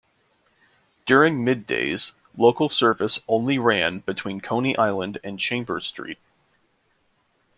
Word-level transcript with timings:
During 1.05 1.45
middays, 1.45 2.13
local 2.35 2.69
service 2.69 3.19
only 3.27 3.59
ran 3.59 3.99
between 3.99 4.41
Coney 4.41 4.75
Island 4.75 5.19
and 5.23 5.37
Chambers 5.39 5.85
Street. 5.85 6.17